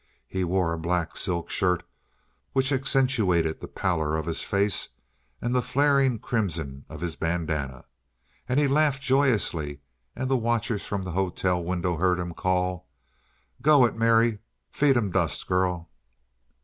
[0.27, 1.83] He wore a black silk shirt
[2.53, 4.89] which accentuated the pallor of his face
[5.39, 7.85] and the flaring crimson of his bandanna.
[8.49, 9.81] And he laughed joyously,
[10.15, 12.87] and the watchers from the hotel window heard him call:
[13.61, 14.39] "Go it, Mary.
[14.71, 15.91] Feed 'em dust, girl!"